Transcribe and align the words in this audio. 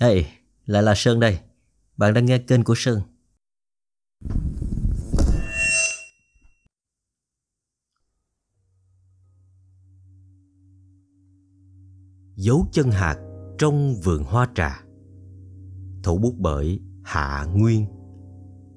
Hey, 0.00 0.26
lại 0.66 0.82
là 0.82 0.92
Sơn 0.96 1.20
đây. 1.20 1.38
Bạn 1.96 2.14
đang 2.14 2.26
nghe 2.26 2.38
kênh 2.38 2.64
của 2.64 2.74
Sơn. 2.76 3.00
Dấu 12.36 12.66
chân 12.72 12.90
hạt 12.90 13.16
trong 13.58 13.94
vườn 14.04 14.24
hoa 14.24 14.48
trà 14.54 14.84
Thủ 16.02 16.18
bút 16.18 16.34
bởi 16.38 16.80
Hạ 17.04 17.46
Nguyên 17.54 17.86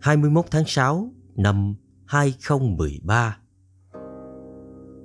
21 0.00 0.44
tháng 0.50 0.64
6 0.66 1.12
năm 1.36 1.74
2013 2.06 3.38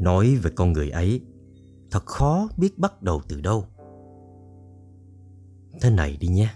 Nói 0.00 0.36
về 0.42 0.50
con 0.56 0.72
người 0.72 0.90
ấy 0.90 1.20
Thật 1.90 2.06
khó 2.06 2.48
biết 2.56 2.78
bắt 2.78 3.02
đầu 3.02 3.22
từ 3.28 3.40
đâu 3.40 3.66
Thế 5.80 5.90
này 5.90 6.16
đi 6.20 6.28
nhé. 6.28 6.48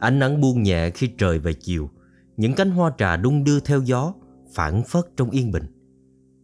Ánh 0.00 0.18
nắng 0.18 0.40
buông 0.40 0.62
nhẹ 0.62 0.90
khi 0.90 1.10
trời 1.18 1.38
về 1.38 1.52
chiều. 1.52 1.90
Những 2.36 2.54
cánh 2.54 2.70
hoa 2.70 2.92
trà 2.98 3.16
đung 3.16 3.44
đưa 3.44 3.60
theo 3.60 3.80
gió 3.80 4.12
Phản 4.54 4.82
phất 4.82 5.04
trong 5.16 5.30
yên 5.30 5.52
bình. 5.52 5.64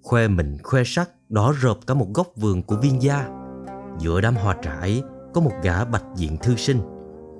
Khoe 0.02 0.28
mình 0.28 0.56
khoe 0.62 0.82
sắc, 0.84 1.10
Đỏ 1.28 1.54
rộp 1.60 1.78
cả 1.86 1.94
một 1.94 2.06
góc 2.14 2.28
vườn 2.36 2.62
của 2.62 2.76
viên 2.76 3.02
gia. 3.02 3.28
Giữa 3.98 4.20
đám 4.20 4.34
hoa 4.34 4.56
trà 4.62 4.72
ấy, 4.72 5.02
Có 5.34 5.40
một 5.40 5.52
gã 5.62 5.84
bạch 5.84 6.04
diện 6.16 6.36
thư 6.36 6.56
sinh. 6.56 6.80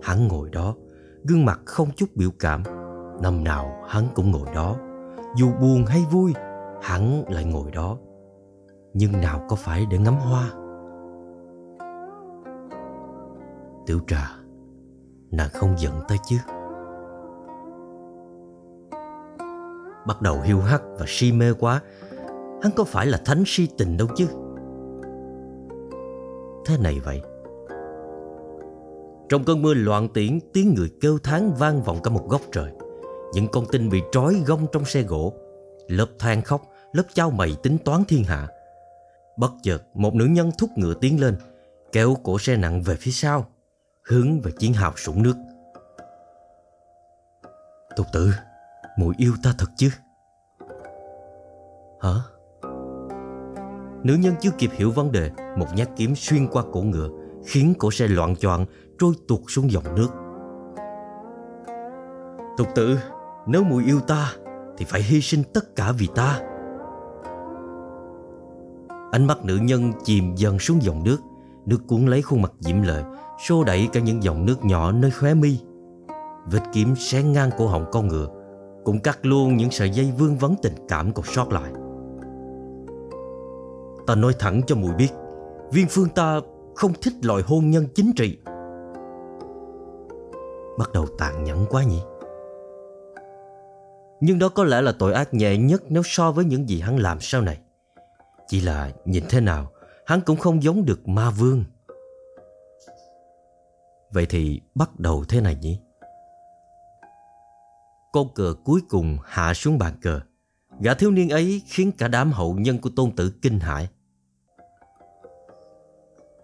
Hắn 0.03 0.29
ngồi 0.29 0.51
đó, 0.51 0.75
Gương 1.25 1.45
mặt 1.45 1.61
không 1.65 1.91
chút 1.97 2.09
biểu 2.15 2.31
cảm. 2.39 2.63
Năm 3.23 3.45
nào 3.45 3.85
hắn 3.89 4.09
cũng 4.15 4.31
ngồi 4.31 4.47
đó. 4.55 4.77
Dù 5.37 5.53
buồn 5.61 5.87
hay 5.87 6.03
vui, 6.11 6.33
Hắn 6.83 7.25
lại 7.29 7.45
ngồi 7.45 7.71
đó. 7.71 7.99
Nhưng 8.95 9.13
nào 9.13 9.47
có 9.49 9.57
phải 9.57 9.87
để 9.91 9.99
ngắm 9.99 10.15
hoa? 10.15 10.51
Tiểu 13.87 14.01
trà, 14.07 14.31
Nàng 15.31 15.49
không 15.53 15.75
giận 15.79 16.01
ta 16.09 16.17
chứ? 16.27 16.37
Bắt 20.07 20.23
đầu 20.23 20.41
hiu 20.41 20.61
hắt 20.61 20.83
và 20.99 21.05
si 21.09 21.33
mê 21.33 21.53
quá, 21.53 21.81
Hắn 22.63 22.73
có 22.77 22.85
phải 22.85 23.07
là 23.07 23.19
thánh 23.25 23.43
si 23.47 23.69
tình 23.79 23.97
đâu 23.97 24.09
chứ? 24.17 24.27
Thế 26.67 26.77
này 26.79 27.01
vậy. 27.05 27.23
Trong 29.29 29.45
cơn 29.45 29.63
mưa 29.63 29.75
loạn 29.75 30.09
tiễn, 30.09 30.39
Tiếng 30.53 30.75
người 30.75 30.91
kêu 31.01 31.19
thán 31.19 31.53
vang 31.59 31.83
vọng 31.83 31.99
cả 32.03 32.11
một 32.11 32.29
góc 32.29 32.41
trời. 32.53 32.73
Những 33.33 33.49
con 33.53 33.65
tinh 33.73 33.89
bị 33.91 34.03
trói 34.13 34.43
gông 34.47 34.67
trong 34.73 34.85
xe 34.85 35.03
gỗ. 35.03 35.35
Lớp 35.89 36.07
than 36.19 36.43
khóc, 36.43 36.63
Lớp 36.93 37.05
trao 37.15 37.31
mày 37.31 37.57
tính 37.63 37.79
toán 37.85 38.05
thiên 38.09 38.25
hạ. 38.25 38.49
Bất 39.37 39.51
chợt, 39.63 39.83
một 39.95 40.15
nữ 40.15 40.25
nhân 40.25 40.51
thúc 40.59 40.71
ngựa 40.77 40.95
tiến 40.95 41.21
lên, 41.21 41.37
Kéo 41.93 42.17
cổ 42.23 42.39
xe 42.39 42.57
nặng 42.57 42.83
về 42.83 42.95
phía 42.95 43.11
sau. 43.11 43.47
Hướng 44.09 44.41
về 44.41 44.53
chiến 44.59 44.73
hào 44.73 44.93
sũng 44.97 45.23
nước. 45.23 45.35
Tục 47.97 48.07
tử 48.13 48.31
Mùi 48.99 49.15
yêu 49.19 49.33
ta 49.43 49.55
thật 49.59 49.67
chứ? 49.77 49.91
Hả? 52.01 52.15
Nữ 54.05 54.15
nhân 54.15 54.35
chưa 54.41 54.51
kịp 54.59 54.71
hiểu 54.73 54.91
vấn 54.91 55.13
đề, 55.13 55.31
Một 55.57 55.67
nhát 55.75 55.89
kiếm 55.97 56.15
xuyên 56.17 56.49
qua 56.49 56.63
cổ 56.73 56.81
ngựa, 56.81 57.09
Khiến 57.47 57.75
cổ 57.79 57.91
xe 57.91 58.09
loạn 58.09 58.37
choạng, 58.37 58.67
Trôi 58.99 59.15
tuột 59.29 59.41
xuống 59.49 59.71
dòng 59.71 59.95
nước. 59.95 60.09
Tục 62.57 62.69
tử, 62.75 62.99
Nếu 63.47 63.65
mùi 63.65 63.85
yêu 63.85 64.01
ta, 64.01 64.33
Thì 64.77 64.85
phải 64.85 65.03
hy 65.03 65.21
sinh 65.21 65.43
tất 65.55 65.77
cả 65.77 65.93
vì 65.99 66.09
ta. 66.15 66.41
Ánh 69.13 69.27
mắt 69.27 69.45
nữ 69.45 69.57
nhân 69.57 69.93
chìm 70.05 70.35
dần 70.37 70.59
xuống 70.59 70.83
dòng 70.83 71.05
nước. 71.05 71.19
Nước 71.71 71.81
cuốn 71.87 72.07
lấy 72.07 72.23
khuôn 72.23 72.43
mặt 72.43 72.53
diễm 72.61 72.83
lệ, 72.83 73.03
Xô 73.49 73.65
đẩy 73.65 73.89
cả 73.93 74.01
những 74.01 74.23
dòng 74.23 74.47
nước 74.47 74.65
nhỏ 74.65 74.93
nơi 74.93 75.11
khóe 75.11 75.35
mi. 75.35 75.59
Vết 76.47 76.61
kiếm 76.73 76.95
xé 76.97 77.23
ngang 77.23 77.51
cổ 77.59 77.67
họng 77.67 77.85
con 77.93 78.09
ngựa, 78.09 78.29
Cũng 78.85 79.01
cắt 79.01 79.27
luôn 79.27 79.57
những 79.57 79.71
sợi 79.71 79.91
dây 79.91 80.13
vương 80.19 80.37
vấn 80.37 80.55
tình 80.63 80.75
cảm 80.89 81.13
còn 81.13 81.25
sót 81.25 81.53
lại. 81.53 81.73
Ta 84.07 84.15
nói 84.15 84.33
thẳng 84.39 84.61
cho 84.67 84.77
mùi 84.77 84.93
biết, 84.93 85.09
Viên 85.73 85.87
phương 85.91 86.09
ta 86.09 86.41
không 86.75 86.93
thích 87.03 87.15
loại 87.23 87.43
hôn 87.47 87.71
nhân 87.71 87.87
chính 87.95 88.13
trị. 88.17 88.39
Bắt 90.79 90.93
đầu 90.95 91.07
tàn 91.19 91.45
nhẫn 91.45 91.67
quá 91.71 91.83
nhỉ? 91.85 92.01
Nhưng 94.21 94.39
đó 94.39 94.49
có 94.49 94.65
lẽ 94.65 94.81
là 94.81 94.93
tội 94.99 95.13
ác 95.13 95.35
nhẹ 95.35 95.57
nhất 95.57 95.83
Nếu 95.89 96.03
so 96.05 96.33
với 96.33 96.45
những 96.45 96.69
gì 96.69 96.81
hắn 96.81 96.97
làm 96.97 97.21
sau 97.21 97.41
này. 97.41 97.59
Chỉ 98.49 98.61
là 98.61 98.91
nhìn 99.05 99.25
thế 99.29 99.41
nào 99.41 99.71
Hắn 100.11 100.21
cũng 100.21 100.37
không 100.37 100.63
giống 100.63 100.85
được 100.85 101.09
ma 101.09 101.31
vương. 101.31 101.65
Vậy 104.13 104.27
thì 104.27 104.61
bắt 104.75 105.01
đầu 105.01 105.25
thế 105.29 105.41
này 105.41 105.57
nhỉ? 105.61 105.79
Con 108.13 108.35
cờ 108.35 108.55
cuối 108.65 108.81
cùng 108.89 109.19
hạ 109.25 109.55
xuống 109.55 109.79
bàn 109.79 109.95
cờ. 110.03 110.21
Gã 110.81 110.95
thiếu 110.95 111.11
niên 111.11 111.29
ấy 111.29 111.63
khiến 111.67 111.93
cả 111.99 112.09
đám 112.09 112.33
hậu 112.33 112.55
nhân 112.55 112.79
của 112.79 112.91
tôn 112.97 113.17
tử 113.17 113.33
kinh 113.43 113.59
hãi. 113.61 113.89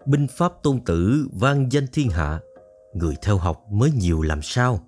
Binh 0.05 0.27
pháp 0.37 0.53
tôn 0.63 0.79
tử 0.85 1.27
vang 1.33 1.71
danh 1.71 1.87
thiên 1.93 2.09
hạ. 2.09 2.39
Người 2.93 3.15
theo 3.21 3.37
học 3.37 3.71
mới 3.71 3.91
nhiều 3.91 4.21
làm 4.21 4.41
sao? 4.41 4.79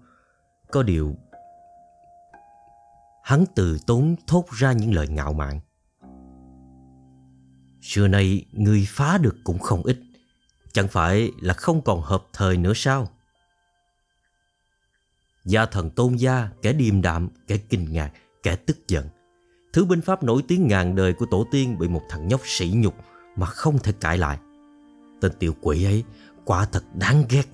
Có 0.71 0.83
điều, 0.83 1.15
Hắn 3.23 3.45
từ 3.55 3.77
tốn 3.87 4.15
thốt 4.27 4.45
ra 4.51 4.71
những 4.71 4.93
lời 4.93 5.07
ngạo 5.07 5.33
mạn. 5.33 5.59
Xưa 7.89 8.07
nay 8.07 8.45
người 8.51 8.85
phá 8.89 9.17
được 9.17 9.35
cũng 9.43 9.59
không 9.59 9.83
ít. 9.83 9.99
Chẳng 10.71 10.87
phải 10.87 11.31
là 11.41 11.53
không 11.53 11.81
còn 11.81 12.01
hợp 12.01 12.23
thời 12.33 12.57
nữa 12.57 12.73
sao? 12.75 13.09
Gia 15.45 15.65
thần 15.65 15.89
tôn 15.89 16.15
gia 16.15 16.49
Kẻ 16.61 16.73
điềm 16.73 17.01
đạm, 17.01 17.29
kẻ 17.47 17.57
kinh 17.57 17.93
ngạc, 17.93 18.11
kẻ 18.43 18.55
tức 18.55 18.87
giận. 18.87 19.07
Thứ 19.73 19.85
binh 19.85 20.01
pháp 20.01 20.23
nổi 20.23 20.41
tiếng 20.47 20.67
ngàn 20.67 20.95
đời 20.95 21.13
của 21.13 21.25
tổ 21.31 21.47
tiên 21.51 21.77
Bị 21.79 21.87
một 21.87 22.01
thằng 22.09 22.27
nhóc 22.27 22.41
sỉ 22.45 22.71
nhục 22.75 22.95
Mà 23.35 23.45
không 23.45 23.79
thể 23.79 23.91
cãi 23.99 24.17
lại. 24.17 24.39
Tên 25.21 25.31
tiểu 25.39 25.55
quỷ 25.61 25.83
ấy 25.83 26.03
quả 26.45 26.65
thật 26.65 26.83
đáng 26.93 27.23
ghét. 27.29 27.45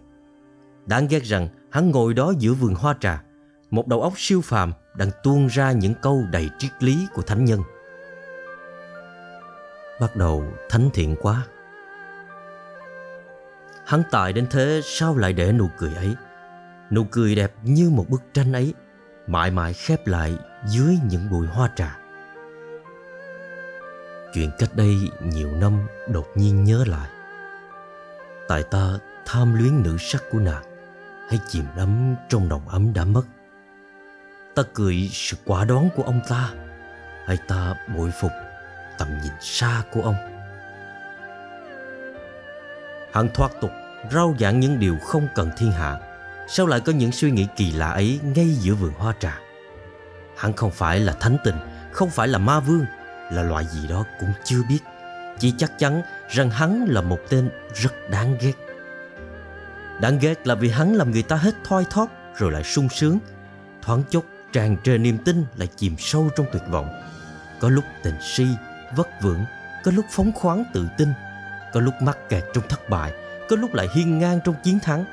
Đáng 0.85 1.07
ghét 1.07 1.23
rằng 1.23 1.47
hắn 1.72 1.91
ngồi 1.91 2.13
đó 2.13 2.34
giữa 2.40 2.53
vườn 2.53 2.75
hoa 2.75 2.97
trà 3.00 3.23
Một 3.72 3.88
đầu 3.88 4.02
óc 4.02 4.13
siêu 4.17 4.41
phàm 4.41 4.73
đang 4.97 5.12
tuôn 5.23 5.47
ra 5.47 5.72
những 5.72 5.94
câu 6.02 6.23
đầy 6.31 6.50
triết 6.59 6.84
lý 6.84 7.07
của 7.13 7.22
thánh 7.22 7.46
nhân. 7.46 7.62
Bắt 10.00 10.16
đầu 10.16 10.44
thánh 10.69 10.89
thiện 10.94 11.16
quá. 11.22 11.45
Hắn 13.85 14.03
tài 14.11 14.33
đến 14.33 14.47
thế 14.51 14.81
sao 14.83 15.17
lại 15.17 15.33
để 15.33 15.51
nụ 15.51 15.69
cười 15.78 15.94
ấy? 15.94 16.16
Nụ 16.91 17.03
cười 17.11 17.35
đẹp 17.35 17.53
như 17.63 17.89
một 17.89 18.05
bức 18.09 18.22
tranh 18.34 18.53
ấy, 18.53 18.73
Mãi 19.28 19.51
mãi 19.51 19.73
khép 19.73 20.07
lại 20.07 20.38
dưới 20.67 20.97
những 21.09 21.29
bụi 21.29 21.47
hoa 21.47 21.69
trà. 21.75 21.97
Chuyện 24.34 24.51
cách 24.59 24.69
đây 24.75 24.95
nhiều 25.23 25.51
năm 25.51 25.88
đột 26.07 26.28
nhiên 26.35 26.63
nhớ 26.63 26.84
lại. 26.88 27.09
Tại 28.47 28.63
ta 28.63 29.00
tham 29.25 29.53
luyến 29.53 29.84
nữ 29.84 29.97
sắc 30.00 30.23
của 30.31 30.39
nàng, 30.39 30.63
Hay 31.29 31.39
chìm 31.47 31.66
đắm 31.78 32.16
trong 32.29 32.50
nồng 32.50 32.67
ấm 32.67 32.94
đã 32.94 33.05
mất? 33.05 33.23
Ta 34.55 34.63
cười 34.73 35.09
sự 35.11 35.38
quả 35.45 35.66
đoán 35.66 35.89
của 35.95 36.03
ông 36.03 36.22
ta, 36.29 36.50
Hay 37.25 37.38
ta 37.47 37.75
bội 37.95 38.11
phục 38.22 38.31
tầm 38.97 39.07
nhìn 39.23 39.33
xa 39.41 39.83
của 39.91 40.01
ông. 40.01 40.16
Hắn 43.13 43.29
thoát 43.33 43.51
tục 43.61 43.72
rao 44.11 44.35
giảng 44.39 44.59
những 44.59 44.79
điều 44.79 44.97
không 44.97 45.28
cần 45.35 45.51
thiên 45.57 45.72
hạ. 45.72 45.97
Sao 46.47 46.67
lại 46.67 46.79
có 46.79 46.91
những 46.91 47.11
suy 47.11 47.31
nghĩ 47.31 47.47
kỳ 47.55 47.72
lạ 47.72 47.91
ấy 47.91 48.19
ngay 48.23 48.47
giữa 48.47 48.73
vườn 48.73 48.94
hoa 48.97 49.13
trà? 49.19 49.39
Hắn 50.38 50.53
không 50.53 50.72
phải 50.72 51.00
là 51.00 51.13
thánh 51.13 51.38
tình 51.44 51.55
Không 51.91 52.09
phải 52.09 52.28
là 52.28 52.38
ma 52.38 52.59
vương 52.59 52.85
Là 53.31 53.44
loại 53.44 53.66
gì 53.66 53.88
đó 53.88 54.05
cũng 54.19 54.34
chưa 54.44 54.63
biết. 54.69 54.79
Chỉ 55.39 55.53
chắc 55.57 55.79
chắn 55.79 56.01
rằng 56.29 56.50
hắn 56.50 56.85
là 56.88 57.01
một 57.01 57.19
tên 57.29 57.50
rất 57.73 58.09
đáng 58.09 58.37
ghét. 58.41 58.53
Đáng 60.02 60.20
ghét 60.20 60.47
là 60.47 60.55
vì 60.55 60.70
hắn 60.70 60.93
làm 60.93 61.11
người 61.11 61.23
ta 61.23 61.35
hết 61.35 61.55
thoi 61.64 61.85
thóp 61.90 62.09
Rồi 62.37 62.52
lại 62.52 62.64
sung 62.64 62.90
sướng. 62.90 63.20
Thoáng 63.81 64.03
chốc 64.09 64.23
tràn 64.53 64.78
trề 64.84 64.97
niềm 64.97 65.17
tin 65.17 65.46
lại 65.58 65.67
chìm 65.75 65.96
sâu 65.99 66.29
trong 66.35 66.46
tuyệt 66.52 66.64
vọng. 66.70 66.90
Có 67.59 67.70
lúc 67.70 67.84
tình 68.03 68.16
si, 68.22 68.46
vất 68.96 69.08
vưởng 69.22 69.46
Có 69.84 69.91
lúc 69.91 70.05
phóng 70.09 70.32
khoáng 70.32 70.64
tự 70.73 70.87
tin 70.97 71.09
Có 71.73 71.79
lúc 71.79 71.93
mắc 72.02 72.17
kẹt 72.29 72.43
trong 72.53 72.67
thất 72.70 72.90
bại 72.90 73.14
Có 73.49 73.55
lúc 73.55 73.73
lại 73.73 73.87
hiên 73.93 74.20
ngang 74.20 74.40
trong 74.43 74.55
chiến 74.64 74.79
thắng. 74.79 75.05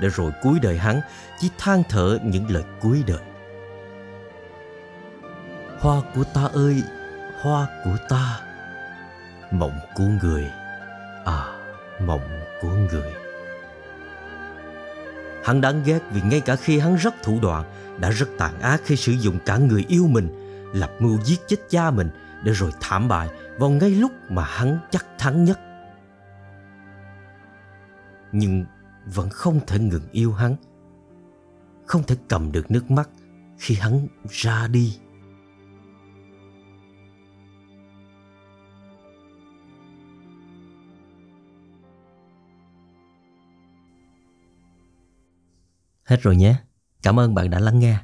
Để 0.00 0.08
rồi 0.08 0.32
cuối 0.42 0.58
đời 0.62 0.78
hắn 0.78 1.00
chỉ 1.38 1.50
than 1.58 1.82
thở 1.88 2.18
những 2.22 2.50
lời 2.50 2.62
cuối 2.80 3.04
đời. 3.06 3.22
Hoa 5.80 6.00
của 6.14 6.24
ta 6.24 6.44
ơi, 6.54 6.82
hoa 7.42 7.66
của 7.84 7.96
ta. 8.08 8.40
Mộng 9.50 9.78
của 9.94 10.04
người 10.22 10.50
À, 11.24 11.44
mộng 12.00 12.40
của 12.60 12.68
người. 12.68 13.12
Hắn 15.44 15.60
đáng 15.60 15.82
ghét 15.84 16.00
vì 16.10 16.20
ngay 16.20 16.40
cả 16.40 16.56
khi 16.56 16.78
hắn 16.78 16.96
rất 16.96 17.14
thủ 17.22 17.38
đoạn 17.42 17.64
Đã 17.98 18.10
rất 18.10 18.28
tàn 18.38 18.60
ác 18.60 18.80
khi 18.84 18.96
sử 18.96 19.12
dụng 19.12 19.38
cả 19.46 19.56
người 19.56 19.84
yêu 19.88 20.06
mình 20.06 20.28
Lập 20.74 20.90
mưu 20.98 21.18
giết 21.24 21.40
chết 21.48 21.56
cha 21.70 21.90
mình 21.90 22.10
để 22.44 22.52
rồi 22.52 22.70
thảm 22.80 23.08
bại 23.08 23.28
vào 23.58 23.70
ngay 23.70 23.90
lúc 23.90 24.12
mà 24.28 24.44
hắn 24.44 24.78
chắc 24.90 25.06
thắng 25.18 25.44
nhất. 25.44 25.60
Nhưng 28.32 28.64
vẫn 29.06 29.28
không 29.30 29.60
thể 29.66 29.78
ngừng 29.78 30.08
yêu 30.12 30.32
hắn, 30.32 30.56
không 31.86 32.02
thể 32.02 32.16
cầm 32.28 32.52
được 32.52 32.70
nước 32.70 32.90
mắt 32.90 33.10
khi 33.58 33.74
hắn 33.74 34.06
ra 34.30 34.68
đi. 34.68 34.98
Hết 46.04 46.22
rồi 46.22 46.36
nhé. 46.36 46.56
Cảm 47.02 47.20
ơn 47.20 47.34
bạn 47.34 47.50
đã 47.50 47.58
lắng 47.58 47.78
nghe. 47.78 47.98